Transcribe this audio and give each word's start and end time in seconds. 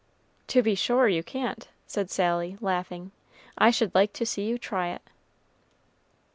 "To 0.47 0.63
be 0.63 0.73
sure 0.73 1.07
you 1.07 1.21
can't," 1.21 1.67
said 1.85 2.09
Sally, 2.09 2.57
laughing. 2.59 3.11
"I 3.55 3.69
should 3.69 3.93
like 3.93 4.13
to 4.13 4.25
see 4.25 4.47
you 4.47 4.57
try 4.57 4.87
it." 4.89 5.03